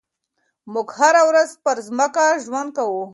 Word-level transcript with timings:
موږ 0.73 0.87
هره 0.97 1.21
ورځ 1.29 1.49
پر 1.63 1.77
ځمکه 1.87 2.25
ژوند 2.45 2.69
کوو. 2.77 3.03